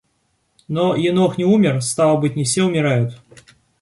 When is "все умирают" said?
2.43-3.19